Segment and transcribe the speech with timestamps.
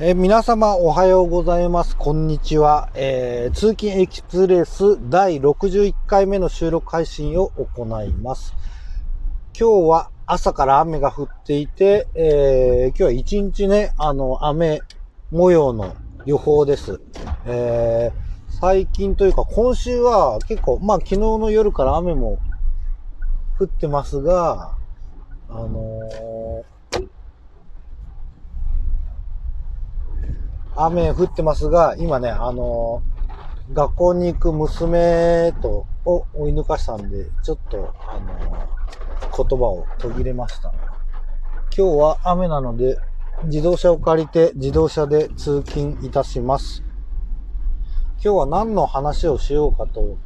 [0.00, 1.96] えー、皆様おはようございます。
[1.96, 2.88] こんにちは。
[2.94, 8.54] えー、通勤エキスプレス第61回目の収録配信を行います。
[9.58, 14.82] 今日は朝から雨が降っていて、えー、今日は一日ね、あの、雨
[15.32, 17.00] 模様の予報です。
[17.44, 18.12] え、
[18.60, 22.38] 最近というか今週は結構、まあ昨日の夜から雨も
[23.58, 24.76] 降ってますが、
[25.48, 26.78] あのー
[30.80, 40.72] 雨降ってますが、今ね、あのー、学校に行く娘と、を追い抜かしたんで、ちょっと、あのー、言葉を途切れました。
[41.76, 42.98] 今日は雨なので、
[43.44, 46.82] 自動車を借りて自動車で通勤いたします。
[48.22, 50.16] 今日は何の話をしようかと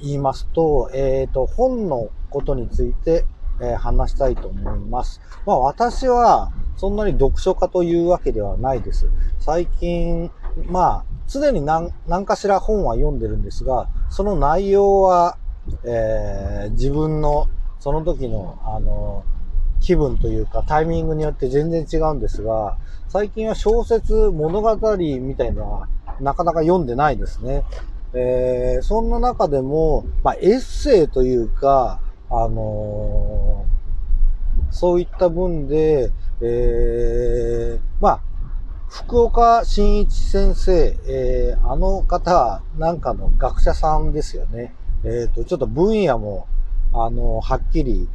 [0.00, 3.24] 言いますと、えっ、ー、と、本のことについて、
[3.60, 5.20] えー、話したいと思います。
[5.46, 9.06] まあ私は、そんなに読書家というわけではないです。
[9.40, 10.30] 最近、
[10.66, 15.38] まあ、常に何何かしら本は読んでるんですが、その内容は、
[15.84, 17.48] えー、自分の
[17.80, 19.24] その時の、あの、
[19.80, 22.76] 気分というかタイミングによって全然違うんですが、
[23.08, 25.88] 最近は小説、物語みたいなのは
[26.20, 27.64] なかなか読んでないですね。
[28.12, 33.45] えー、そんな中でも、まあ、エッセイというか、あのー、
[34.76, 38.20] そういった文で、えー、まあ、
[38.90, 44.74] 福岡新一先生、えー、あの方なんかの学者さんですよね。
[45.02, 46.46] えっ、ー、と、ちょっと分野も、
[46.92, 48.06] あの、はっきり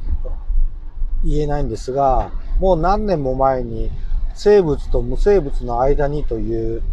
[1.26, 3.90] 言えないんですが、もう何年も前に
[4.36, 6.84] 生物と無生物の間にという、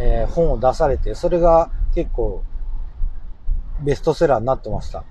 [0.00, 2.42] えー、本を出されて、それが結構
[3.82, 5.04] ベストセラーになってました。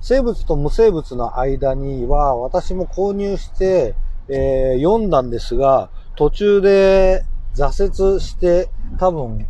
[0.00, 3.94] 生物と無生物の間には私も購入して、
[4.28, 9.46] えー、読んだんですが、途中で挫折して、多分、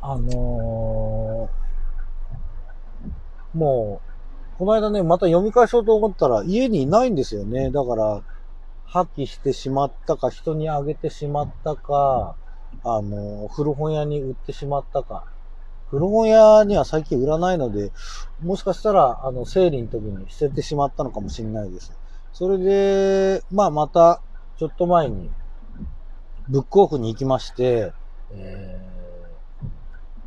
[0.00, 7.70] あのー、もう、この間ね、また読み返そうと思ったら家にいないんですよね。
[7.70, 8.22] だから、
[8.84, 12.36] 破棄してしまったか、人にあげてしまったか、
[12.82, 15.24] あのー、古本屋に売ってしまったか。
[15.90, 17.92] 古本屋には最近売らないので、
[18.42, 21.92] もしかしたら、あの、整理の時に捨ててしまったのかもしれないです。
[22.32, 24.20] それで、まあまた、
[24.58, 25.30] ちょっと前に、
[26.48, 27.92] ブックオフに行きまして、
[28.32, 28.80] え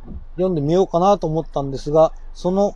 [0.06, 2.74] ー、読んでみようかなと思ったんですが、その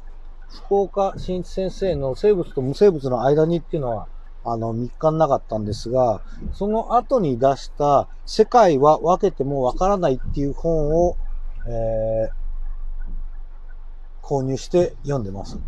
[0.48, 4.08] 福岡新一先生の生物と無生物の間にっていうのは、
[4.44, 6.20] あの、3日なかったんですが、
[6.52, 11.16] その後に出した世界は分けてもわからないっていう本を、
[11.66, 12.43] えー、
[14.24, 15.58] 購入して読んでます。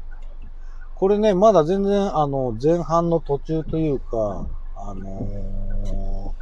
[0.95, 6.35] これね、まだ全然、あの、前半の途中というか、あの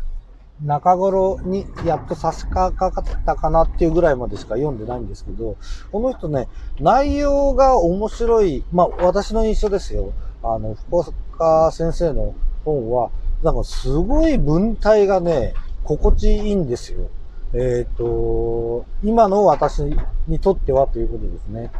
[0.63, 5.57] ー、中頃にやっと差し掛かったかなっていうぐらいまでしか読んでないんですけど、
[5.91, 6.47] この人ね、
[6.79, 10.13] 内容が面白い、まあ私の印象ですよ。
[10.43, 13.11] あの、福岡先生の本は、
[13.43, 17.09] なんかすごい文体がね、心地いいんですよ。
[17.55, 19.83] えっ、ー、と、今の私
[20.29, 21.71] にとってはということですね。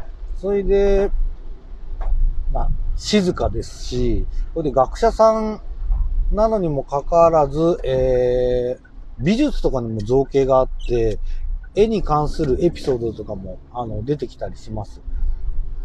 [0.45, 1.09] それで、
[2.53, 5.59] まあ、静かですし、これで学者さん
[6.31, 11.17] なのにもかかわらず、えー、美術とかにも造形があって、
[11.73, 15.01] 絵に関するエピソードとかも、あの、出てきたりします。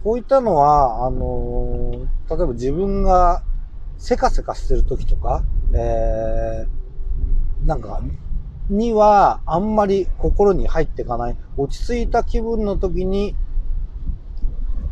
[0.05, 3.43] こういったのは、あのー、例えば自分が
[3.97, 8.03] せかせかしてる時とか、えー、なんか、
[8.69, 11.37] にはあんまり心に入っていかない。
[11.57, 13.35] 落ち着いた気分の時に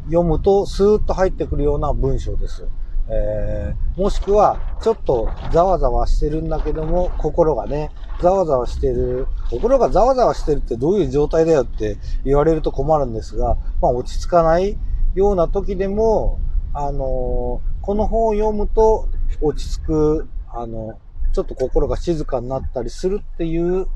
[0.08, 2.66] 読むとスーッと入ってくるような文章です。
[3.10, 14.76] えー、もしくは、ちょっとざわざわしてるんだけども、心がね、ざわざわしてる、心がざわざわしてるってどういう状態だよって言われると困るんですが、まあ落ち着かない
[15.14, 16.38] ような時でも、
[16.74, 19.08] あのー、この本を読むと
[19.40, 20.98] 落ち着く、あの、
[21.32, 23.86] ちょっと心が静かになったりするっていう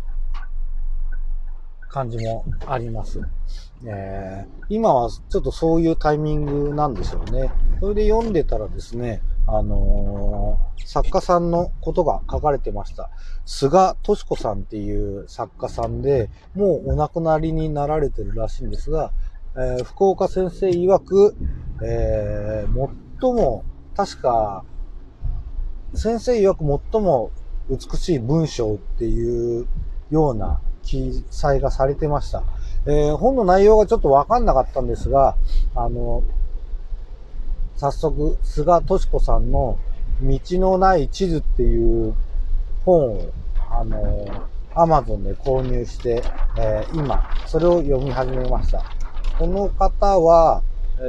[1.93, 3.21] 感じもあります。
[3.85, 7.53] えー、今はちょっとそういうタイミングなんでしょうね。
[7.81, 13.11] それで読んでたらですね、あのー、作家さんのことが書かれてました。
[13.44, 19.12] 菅敏子さんっていう作家さんで、もうお亡くなりになられてるらしいんですが、
[19.55, 21.37] えー、福岡先生曰く、
[21.85, 22.91] えー、
[23.21, 24.65] 最も、確か、
[25.94, 27.33] 先生曰く最も
[27.69, 29.67] 美しい文章っていう
[30.11, 32.43] ような記載がされてました。
[32.87, 35.37] えー、本の内容がちょっとわかんなかったんですが、
[35.75, 36.23] あの、
[37.76, 39.79] 早速、菅敏子さんの
[40.20, 42.14] 道のない地図っていう
[42.84, 43.32] 本を、
[43.70, 44.26] あの、
[44.75, 46.23] Amazon で購入して、
[46.58, 48.84] えー、今、それを読み始めました。
[49.38, 50.62] この方は、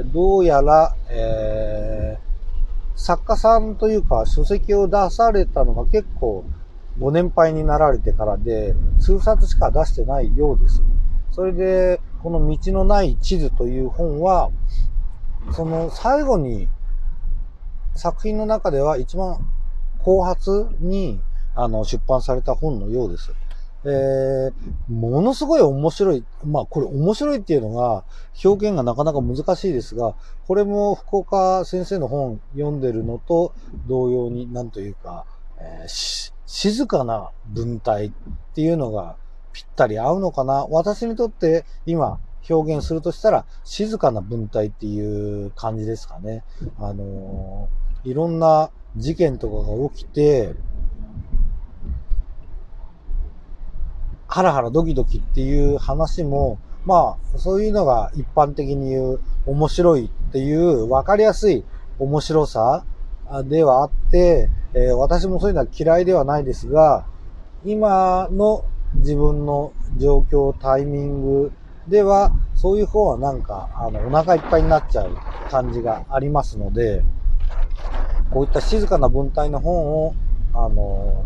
[0.05, 6.45] どうやら、えー、作家さんというか書籍を出されたのが結構
[6.99, 10.81] ご年配になられてからで、数冊しか出してないようです。
[11.31, 14.51] それで、この道のない地図という本は、
[15.51, 16.69] その最後に
[17.95, 19.37] 作品の中では一番
[19.99, 21.19] 後発に
[21.55, 23.33] あの出版された本のようです。
[23.85, 24.53] えー、
[24.93, 26.23] ものすごい面白い。
[26.45, 28.05] まあこれ面白いっていうのが
[28.43, 30.15] 表現がなかなか難しいですが、
[30.47, 33.53] これも福岡先生の本読んでるのと
[33.87, 35.25] 同様になんというか、
[35.63, 38.11] えー、静かな文体っ
[38.53, 39.15] ていうのが
[39.53, 40.67] ぴったり合うのかな。
[40.69, 42.19] 私にとって今
[42.49, 46.43] 表現するとしたら静かな文体っていう感じですかね。
[46.77, 50.53] あのー、いろんな事件とかが起きて、
[54.27, 61.63] ハラハラドキドキっていう話も、まあ、そういうのが一般的に言う面白いっていう分かりやすい
[61.99, 62.83] 面白さ
[63.45, 67.05] ではあって、え、私もそういうのは嫌いではないですが、
[67.65, 68.65] 今の
[68.95, 71.51] 自分の状況、タイミング
[71.87, 75.17] では、そういう方はなんか、あの、お腹いっぱいになっちゃう
[75.49, 77.03] 感じがありますので、
[78.31, 80.15] こういった静かな文体の本を、
[80.55, 81.25] あの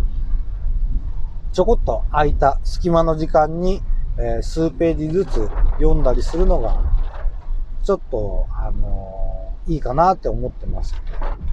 [1.52, 3.82] ちょこっと空いた隙間の時間に、
[4.20, 5.50] えー、数ページずつ
[5.80, 6.84] 読んだりするのが、
[7.84, 9.27] ちょっと、あの、
[9.68, 10.96] いいかなって思ってます。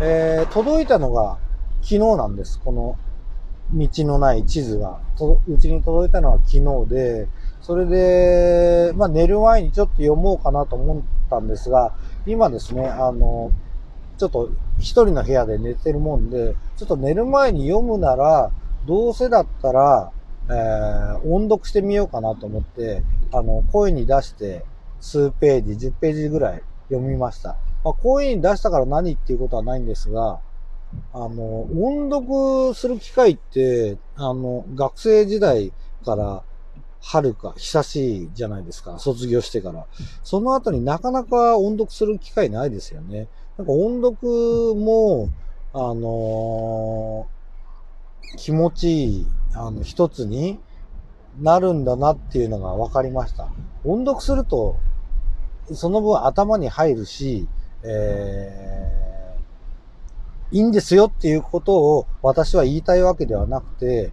[0.00, 1.38] えー、届いたのが
[1.82, 2.60] 昨日なんです。
[2.60, 2.96] この
[3.72, 5.00] 道のない地図が。
[5.46, 7.28] うちに届いたのは昨日で、
[7.60, 11.94] それで、まあ寝る前にちょっと読もうかなと思ったんですが、
[12.26, 13.52] 今ですね、あの、
[14.18, 18.50] ちょっと一人の部屋で寝てるもんで、ちょっと寝る前に読むなら、
[18.86, 20.12] どうせだったら、
[20.48, 23.02] えー、音読してみようかなと思って、
[23.32, 24.64] あの、声に出して
[25.00, 27.56] 数ページ、10ページぐらい読みました。
[27.84, 30.40] まあ、声に出したから何っていうことはないんですが、
[31.12, 35.72] あの、音読する機会って、あの、学生時代
[36.04, 36.42] から
[37.00, 38.98] はるか久しいじゃないですか。
[38.98, 39.86] 卒業してから。
[40.22, 43.28] その後になかなか音読する機会ないですよね。
[43.58, 45.28] なんか音読も、
[45.76, 47.26] あの
[48.36, 50.58] 気持ちいい、あの、一つに
[51.40, 53.48] なるんだなっていうのが分かりました。
[53.84, 54.76] 音読すると、
[55.72, 57.48] その分頭に入るし、
[57.86, 64.12] えー、いいんですよっていうことを私は言いたいわけではなくて、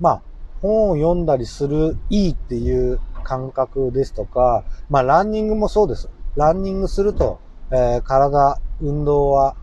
[0.00, 0.22] まあ、
[0.62, 6.08] 本を読んだりするいいっていう感覚ですとか、まあ、ランニングもそうです。
[6.36, 7.40] ランニングすると、
[7.70, 9.56] えー、体、運動は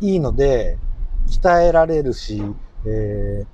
[0.00, 0.78] いいので、
[1.28, 2.42] 鍛えられるし、
[2.86, 3.44] え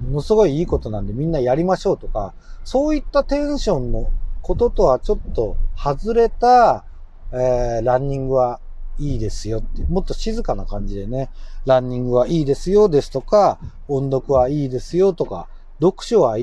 [0.00, 2.34] ー、ものすごいいいことなんでみんなやりましょうとか、
[2.64, 4.10] そういったテンションの
[4.42, 6.84] こととはちょっと外れた、
[7.32, 8.60] えー、ランニングは
[8.98, 11.30] いいですよって、もっと静かな感じでね、
[11.64, 13.58] ランニングはいいですよですとか、
[13.88, 15.48] 音読はいいですよとか、
[15.80, 16.42] 読書はいい。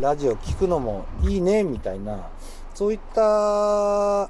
[0.00, 2.30] ラジオ聞くのもいいね、みたいな、
[2.74, 4.28] そういったア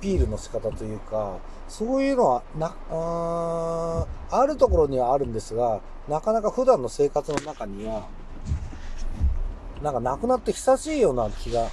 [0.00, 1.38] ピールの仕方というか、
[1.72, 8.08] そういうのはなああるところにはあるんですがなかなか普段の生活の中には
[9.82, 11.68] なんかなくなって久しいような気が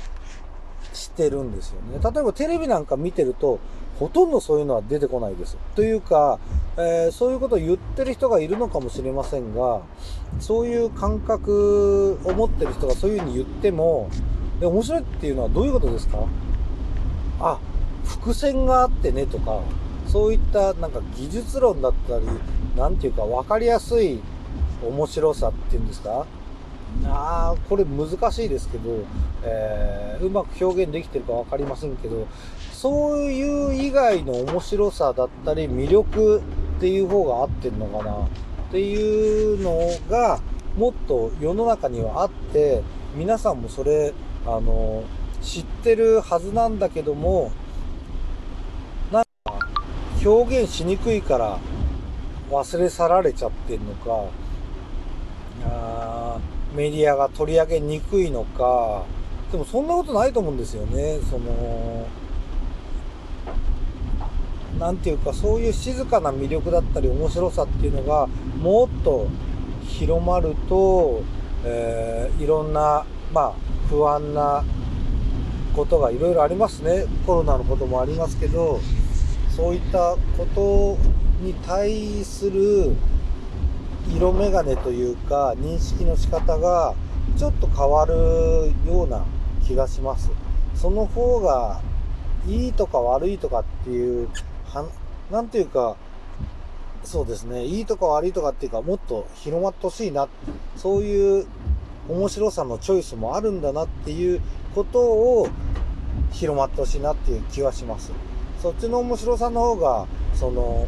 [1.19, 1.99] てるんですよね。
[2.01, 3.59] 例えばテレビなんか見てると
[3.99, 5.57] ほとんどそういうのは出てこないです。
[5.75, 6.39] というか、
[6.77, 9.81] えー、そういうことを言ってる人がいるのかもしれませんが、
[10.39, 14.09] そういう感覚を持ってる人がそういうふうに言っても、
[14.61, 16.19] で面白いっていうのはどういうことですか？
[17.41, 17.59] あ、
[18.05, 19.59] 伏線があってねとか、
[20.07, 22.25] そういったなんか技術論だったり、
[22.77, 24.21] なんていうか分かりやすい
[24.81, 26.25] 面白さっていうんですか？
[27.05, 29.03] ああ、これ難しいですけど、
[29.43, 32.27] えー、うまく表現できてるか分かりませんけど、
[32.73, 36.39] そういう以外の面白さだったり魅力
[36.77, 40.39] っていう方が合ってるのかなっていうのが
[40.77, 42.81] もっと世の中にはあって、
[43.15, 44.13] 皆さんもそれ、
[44.45, 45.03] あの、
[45.41, 47.51] 知ってるはずなんだけども
[49.11, 49.59] なんか、
[50.23, 51.59] 表現しにくいから
[52.49, 54.25] 忘れ去られちゃってんのか、
[56.75, 59.03] メディアが取り上げにくいのか、
[59.51, 61.19] でもそんなことないと思うんですよね。
[61.29, 62.05] その、
[64.77, 68.27] なんていうか、そういう静かな魅力だったり面白さっていうのが、
[68.61, 69.27] もっと
[69.87, 71.21] 広まると、
[71.65, 73.53] えー、いろんな、まあ、
[73.89, 74.63] 不安な
[75.75, 77.05] ことがいろいろありますね。
[77.25, 78.79] コロナのこともありますけど、
[79.55, 80.97] そういったこと
[81.43, 82.95] に対する
[84.15, 86.95] 色眼鏡というか認識の仕方が
[87.37, 88.13] ちょっと変わる
[88.87, 89.23] ような
[89.65, 90.29] 気がします。
[90.75, 91.81] その方が
[92.47, 94.29] いいとか悪いとかっていう
[94.65, 94.87] は
[95.31, 95.95] なんていうか
[97.03, 97.65] そうですね。
[97.65, 100.27] いいとか悪いとかっていうかもっと広まってほしいな。
[100.75, 101.47] そういう
[102.09, 104.41] 面白さのチョイスもあるんだなっていう
[104.73, 105.47] ことを
[106.31, 108.11] 広まってほしいなっていう気はします。
[108.61, 110.87] そっちの面白さの方がその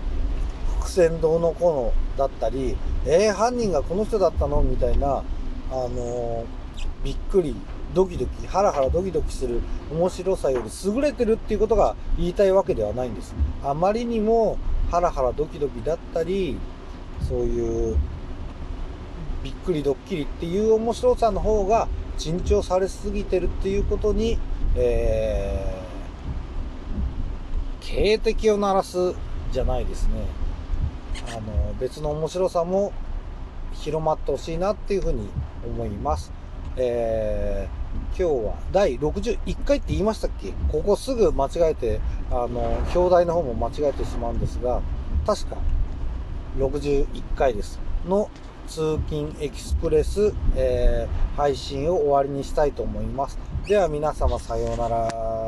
[0.81, 4.61] 伏線どうのこうのだったりえー、犯人がこの人だったの？
[4.61, 5.23] みたいなあ
[5.71, 6.45] のー、
[7.03, 7.55] びっくり
[7.93, 9.61] ドキドキハラハラドキドキする
[9.91, 13.35] 面白さより優れてるっていうことが言いたいわけではないんです。
[13.63, 14.57] あまりにも
[14.89, 16.57] ハラハラドキドキだったり
[17.27, 17.97] そういう
[19.43, 24.37] びっくりドッキリっていう面白さの方が珍重されすぎてるっていうことに、
[24.75, 29.15] えー、警笛を鳴らす
[29.51, 30.40] じゃないですね。
[31.31, 32.91] あの別の面白さも
[33.73, 35.29] 広まってほしいなっていうふうに
[35.65, 36.31] 思います。
[36.77, 40.53] えー、今日は第61回って言いましたっけ？
[40.71, 42.61] ここすぐ間違えて、あの、
[42.95, 44.81] 表題の方も間違えてしまうんですが、
[45.25, 45.57] 確か
[46.57, 47.79] 61回です。
[48.07, 48.29] の
[48.67, 53.37] 通勤エキスプレス、えー、配信を終わりにしたいと思います。
[53.67, 55.40] では皆様さようなら。